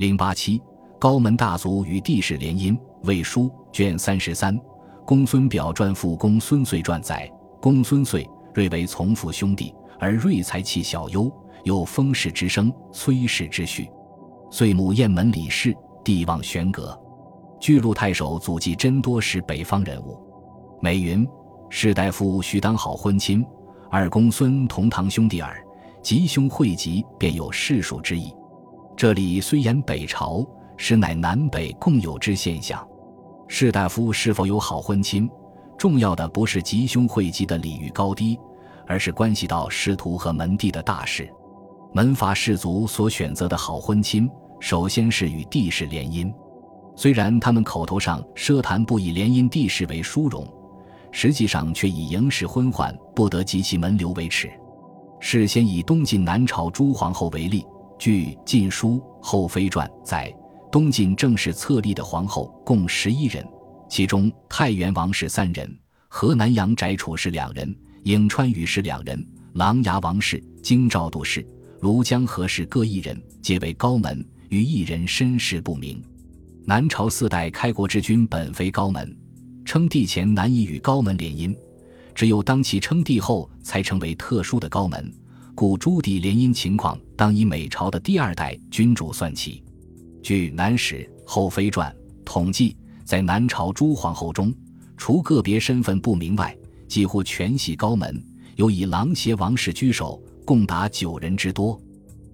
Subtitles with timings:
[0.00, 0.58] 零八七
[0.98, 2.74] 高门大族与帝室联姻。
[3.02, 4.58] 魏书卷三十三，
[5.04, 7.30] 公孙表传父公孙遂传载，
[7.60, 11.30] 公孙遂瑞为从父兄弟，而瑞才气小优，
[11.64, 13.90] 有封氏之生，崔氏之序。
[14.50, 16.98] 遂母雁门李氏，帝望玄阁。
[17.60, 20.18] 巨鹿太守祖籍真多是北方人物。
[20.80, 21.28] 美云
[21.68, 23.44] 士大夫须当好婚亲，
[23.90, 25.62] 二公孙同堂兄弟耳，
[26.02, 28.34] 吉凶汇集，便有世数之意。
[29.00, 30.46] 这里虽言北朝，
[30.76, 32.86] 实乃南北共有之现象。
[33.48, 35.26] 士大夫是否有好婚亲，
[35.78, 38.38] 重要的不是吉凶汇集的礼遇高低，
[38.86, 41.26] 而是关系到师徒和门第的大事。
[41.94, 46.30] 门阀士族所选择的好婚亲，首先是与帝室联姻。
[46.94, 50.46] 虽然他们口头上奢谈不以联姻帝室为殊荣，
[51.10, 54.52] 实际上却以迎氏婚宦不得及其门流为耻。
[55.20, 57.64] 事先以东晋南朝朱皇后为例，
[58.00, 60.34] 据《晋书·后妃传》载。
[60.72, 63.46] 东晋正式册立的皇后共十一人，
[63.90, 65.70] 其中太原王氏三人，
[66.08, 69.22] 河南阳翟楚氏两人，颍川宇氏两人，
[69.54, 71.46] 琅琊王氏、京兆杜氏、
[71.82, 76.02] 庐江何氏各一人，皆为高门，与一人身世不明。
[76.64, 79.14] 南朝四代开国之君本非高门，
[79.66, 81.54] 称帝前难以与高门联姻，
[82.14, 85.12] 只有当其称帝后才成为特殊的高门，
[85.60, 89.62] 故朱棣联姻情况当以每朝的第二代君主算起。
[90.22, 91.92] 据《南史·后妃传》
[92.24, 94.54] 统计，在南朝诸皇后中，
[94.96, 96.56] 除个别身份不明外，
[96.88, 98.24] 几乎全系高门，
[98.56, 101.78] 有以琅邪王氏居首，共达九人之多。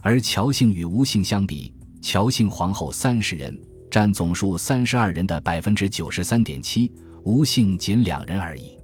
[0.00, 3.54] 而乔姓与吴姓相比，乔姓皇后三十人，
[3.90, 6.90] 占总数三十二人的百分之九十三点七，
[7.24, 8.78] 吴姓仅两人而已。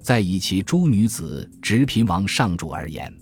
[0.00, 3.12] 再以其诸女子直嫔王上主而言，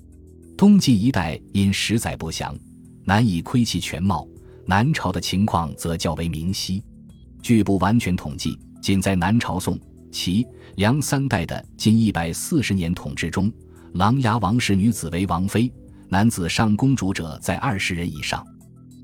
[0.60, 2.54] 东晋一代因实载不详，
[3.06, 4.28] 难以窥其全貌。
[4.66, 6.84] 南朝的情况则较为明晰，
[7.40, 9.80] 据不完全统计，仅在南朝宋、
[10.12, 13.50] 齐、梁三代的近一百四十年统治中，
[13.94, 15.72] 琅琊王氏女子为王妃，
[16.10, 18.46] 男子上公主者在二十人以上。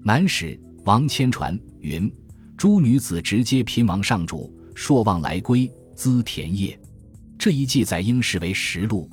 [0.04, 2.12] 南史王谦传云：
[2.58, 6.78] 诸女子直接嫔王上主，朔望来归，资田业。
[7.38, 9.08] 这一记载应视为实录。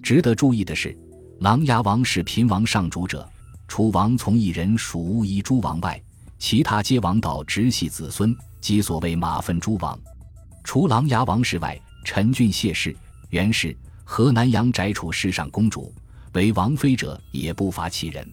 [0.00, 0.96] 值得注意的是，
[1.40, 3.26] 琅琊王氏平王上主者。
[3.66, 5.98] 除王从一人属乌衣诸王外，
[6.38, 9.98] 其他皆王道直系子孙，即所谓马粪诸王。
[10.62, 12.94] 除琅琊王氏外，陈俊谢氏、
[13.30, 13.74] 袁氏、
[14.04, 15.94] 河南阳翟楚氏上公主
[16.34, 18.28] 为王妃者也不乏其人。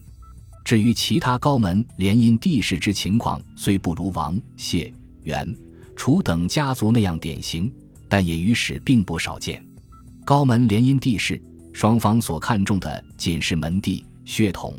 [0.62, 4.92] 至于其他高门联姻帝室之情况，虽不如王谢、
[5.22, 5.56] 袁、
[5.96, 7.72] 楚等家族那样典型，
[8.06, 9.64] 但也于史并不少见。
[10.26, 11.40] 高门联姻帝室，
[11.78, 14.74] 双方所看重的仅是门第血统。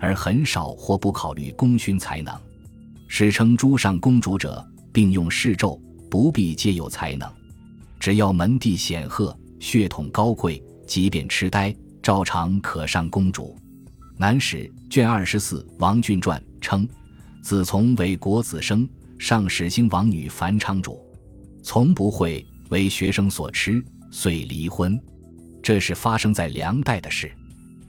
[0.00, 2.34] 而很少或不考虑功勋才能，
[3.06, 5.78] 史称诸上公主者，并用谥咒，
[6.10, 7.30] 不必皆有才能，
[8.00, 13.54] 只要门第显赫、血统高贵，即便痴呆，照常可上公主。
[14.16, 16.88] 南史卷二十四《王俊传》称，
[17.42, 18.88] 子从为国子生，
[19.18, 20.98] 上始兴王女樊昌主，
[21.62, 24.98] 从不会为学生所吃，遂离婚。
[25.68, 27.30] 这是发生在梁代的事。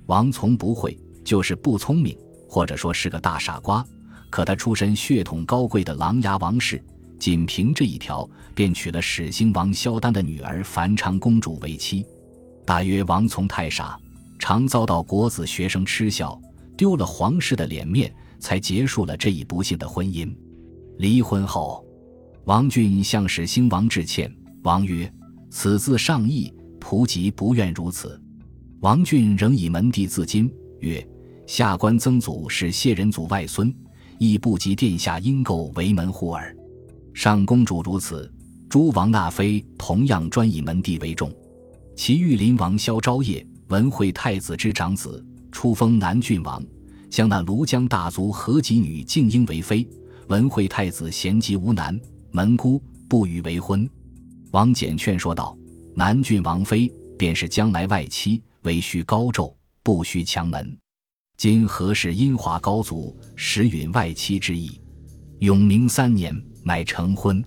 [0.07, 0.99] 王从不会。
[1.23, 3.85] 就是不聪明，或者说是个大傻瓜。
[4.29, 6.83] 可他出身血统高贵的琅琊王氏，
[7.17, 12.05] 仅凭这一条，便娶了始兴王萧丹的女儿樊昌公主为妻。
[12.65, 13.97] 大约王从太傻，
[14.39, 16.37] 常遭到国子学生嗤笑，
[16.75, 20.29] 丢了皇室的脸面，才结束了这一不幸的婚姻。
[20.97, 21.85] 离婚后，
[22.43, 24.29] 王俊向始兴王致歉，
[24.63, 25.11] 王曰
[25.51, 28.19] ：“此字上意，仆疾不愿如此。”
[28.81, 31.05] 王俊仍以门第自矜，曰。
[31.45, 33.73] 下官曾祖是谢仁祖外孙，
[34.19, 36.55] 亦不及殿下因构为门户耳。
[37.11, 38.31] 上公主如此，
[38.69, 41.33] 诸王纳妃同样专以门第为重。
[41.95, 46.63] 其御林王萧昭业，文惠太子之长子，初封南郡王，
[47.09, 49.85] 将那庐江大族何吉女静英为妃。
[50.27, 51.99] 文惠太子贤吉无男，
[52.29, 53.89] 门姑不予为婚。
[54.51, 55.57] 王简劝说道
[55.99, 59.53] ：“南郡王妃便是将来外戚，唯需高胄，
[59.83, 60.77] 不需强门。”
[61.35, 64.79] 今何氏阴华高祖时允外戚之意，
[65.39, 67.43] 永明三年乃成婚。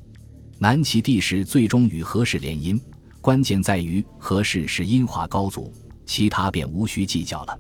[0.58, 2.78] 南齐帝室最终与何氏联姻，
[3.22, 5.72] 关键在于何氏是阴华高祖，
[6.05, 7.58] 其他便无需计较了。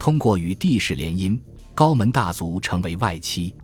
[0.00, 1.38] 通过与帝室联姻，
[1.76, 3.54] 高门大族成为外戚，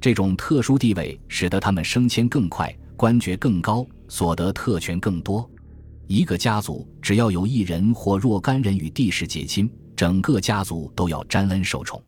[0.00, 5.50] 这种特殊地位使得他们升迁更快，官爵更高，所得特权更多。
[6.06, 9.70] 一个家族只要有一人或若干人与帝室结亲。
[9.94, 12.02] 整个家族都要沾恩受宠，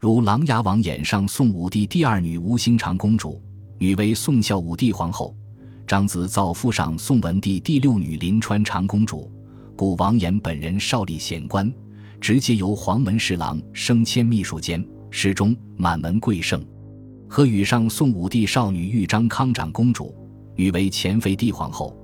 [0.00, 3.42] 如琅琊王眼上宋武帝第二女吴兴长公主，
[3.78, 5.34] 女为宋孝武帝皇后；
[5.86, 9.30] 长子造父上宋文帝第六女临川长公主。
[9.76, 11.70] 故王衍本人少立显官，
[12.18, 16.64] 直接由黄门侍郎升迁秘书监，侍中满门贵盛。
[17.28, 20.14] 和与上宋武帝少女豫章康长公主，
[20.54, 21.94] 女为前废帝皇后；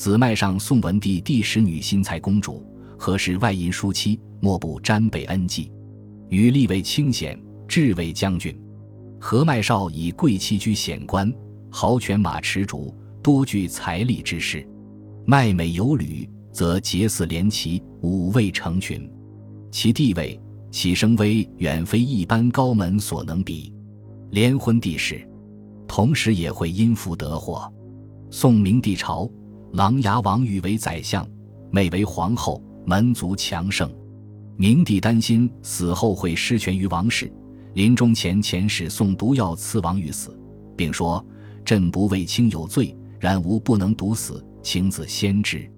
[0.00, 2.66] 子迈上宋文帝第十女新才公主，
[2.98, 5.70] 何氏外姻叔妻，莫不沾备恩纪。
[6.30, 7.38] 与立为清显，
[7.68, 8.58] 至为将军。
[9.20, 11.30] 何迈少以贵戚居显官，
[11.70, 14.66] 豪权马持主，多具财力之士。
[15.26, 16.26] 麦美有履。
[16.50, 19.08] 则结似连旗，五位成群，
[19.70, 23.70] 其地位、其声威，远非一般高门所能比。
[24.30, 25.28] 连婚帝室，
[25.86, 27.70] 同时也会因福得祸。
[28.30, 29.30] 宋明帝朝，
[29.72, 31.26] 琅琊王欲为宰相，
[31.70, 33.88] 妹为皇后，门族强盛。
[34.56, 37.32] 明帝担心死后会失权于王室，
[37.74, 40.36] 临终前遣使送毒药赐王欲死，
[40.76, 41.24] 并说
[41.64, 45.70] ：“朕不为卿有罪，然吾不能毒死，请子先知。”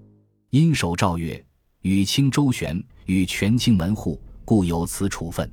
[0.49, 1.45] 因守诏曰
[1.83, 5.50] ：“与卿周旋，与权倾门户，故有此处分。”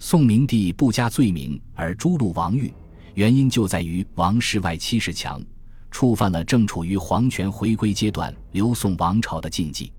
[0.00, 2.72] 宋明帝不加罪名而诛戮王玉，
[3.14, 5.40] 原因就在于王室外戚势强，
[5.98, 9.92] 触犯了正处于皇权回归阶段刘宋王朝的禁忌。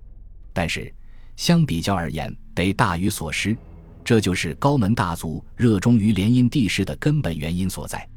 [0.50, 0.90] 但是
[1.36, 3.54] 相比较而言，得大于所失，
[4.02, 8.08] 这就是高门大族热衷于联姻帝室的根本原因所在。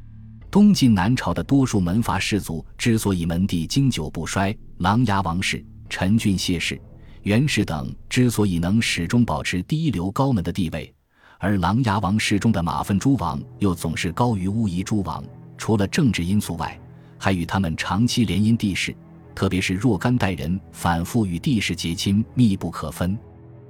[0.50, 5.62] 东晋南朝的多数门阀士族之所以门第经久不衰，琅琊王氏。
[5.90, 6.80] 陈俊谢氏、
[7.24, 10.96] 袁氏等之所以能始终保持第一流高门的地位，
[11.38, 15.22] 而琅琊王室中的马粪诸王又总是高于乌夷诸王，
[15.58, 16.80] 除了政治因素外，
[17.24, 18.94] 还与他们长期联姻帝室，
[19.34, 23.18] 特别是若干代人反复与帝室结亲密不可分。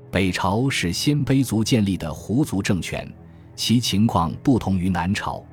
[0.09, 3.07] 北朝是鲜卑族建立的胡族政权，
[3.55, 5.45] 其情况不同于南朝。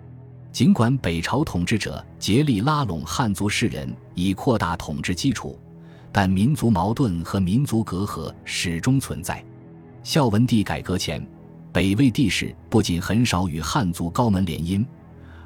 [0.51, 5.61] 尽管北朝统治者竭力拉拢汉族士人，以扩大统治基础。
[6.11, 9.45] 但民族矛盾和民族隔阂始终存在。
[10.03, 11.23] 孝文帝改革前，
[11.71, 14.83] 北魏帝室不仅很少与汉族高门联姻，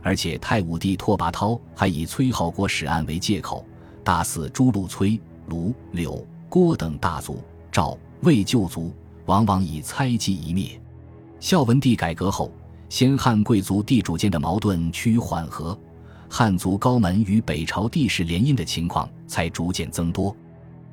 [0.05, 3.65] 而且太武帝拓跋焘还以崔浩国史案为借口，
[4.05, 7.43] 大肆诛戮崔、卢、柳、郭等大族。
[7.73, 8.93] 赵、魏旧族
[9.25, 10.79] 往往以猜忌一灭。
[11.41, 12.53] 孝文帝改革后，
[12.91, 15.77] 先汉贵族地主间的矛盾趋于缓和，
[16.29, 20.37] 汉族高门与北朝帝室联姻的情况才逐渐增多。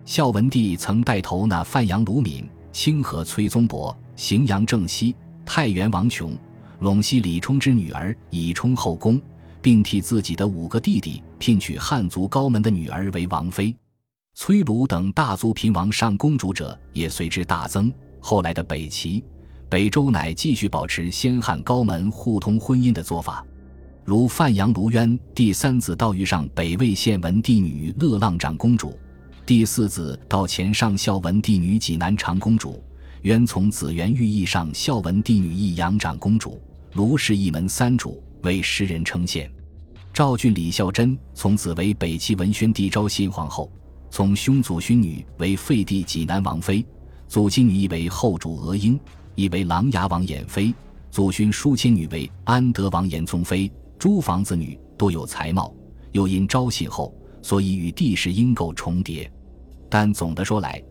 [0.05, 5.13] 孝文帝曾带头纳范阳卢敏、清河崔宗伯、荥阳郑熙、
[5.45, 6.35] 太原王琼、
[6.81, 9.21] 陇西李冲之女儿以充后宫，
[9.61, 13.75] 并替自己的五个弟弟聘娶汉族高门的女儿为王妃。
[14.33, 17.93] 崔卢等大族平王上公主者也随之大增。
[18.19, 19.23] 后来的北齐、
[19.69, 23.45] 北周乃继续保持先汉高门互通婚姻的做法，
[24.03, 28.97] 如范阳卢渊第三子道遇上北魏献文帝女乐浪长公主。
[29.45, 32.83] 第四子到前上孝文帝女济南长公主，
[33.21, 36.59] 渊从子元寓意上孝文帝女义阳长公主，
[36.93, 39.49] 卢氏一门三主为诗人称羡。
[40.13, 43.71] 赵郡李孝贞从子为北齐文宣帝昭信皇后，
[44.09, 46.85] 从兄祖勋女为废帝济南王妃，
[47.29, 48.99] 祖亲女亦为后主娥英，
[49.35, 50.73] 亦为琅琊王衍妃，
[51.09, 53.71] 祖勋叔亲女为安德王延宗妃。
[53.97, 55.73] 诸房子女多有才貌，
[56.11, 59.31] 又因昭信后，所以与帝室因构重叠。
[59.89, 60.83] 但总的说来，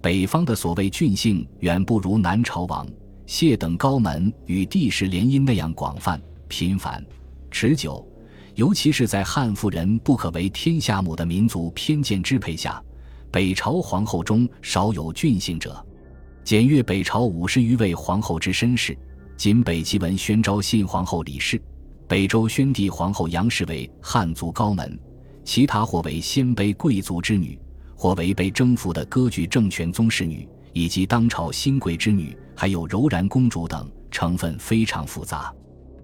[0.00, 2.86] 北方的所谓郡姓远不如南朝王
[3.28, 6.18] 谢等高门与帝室联姻那样广泛、
[6.48, 7.04] 频繁、
[7.50, 8.02] 持久。
[8.54, 12.82] 尤其是在汉妇人不可为天下母的民族偏见支配下，
[13.30, 15.84] 北朝皇后中少有郡姓者。
[16.42, 18.96] 检阅北朝五十余位皇后之身世，
[19.36, 21.60] 仅北齐文宣昭信皇后李氏，
[22.08, 24.98] 北周宣帝皇后杨氏为汉族高门，
[25.44, 27.58] 其他或为鲜卑贵族之女。
[27.94, 35.52] 或为被征服的割据政权宗室女，以及当朝新贵之女，还有柔然公主等，成分非常复杂。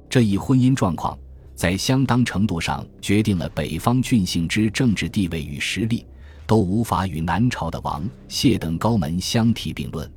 [0.08, 1.18] 这一婚姻状况，
[1.54, 6.06] 在相当程度上决定了北方郡姓之政治地位与实力，
[6.46, 10.10] 都无法与南朝的王谢等高门相提并论。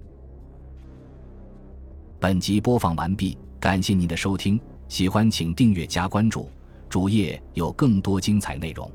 [2.19, 6.49] 本集播放完毕，感谢您的收听，喜欢请订阅加关注，
[6.89, 8.91] 主页有更多精彩内容。